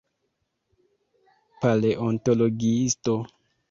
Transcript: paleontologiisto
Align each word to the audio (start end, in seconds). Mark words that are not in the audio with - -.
paleontologiisto 1.59 3.13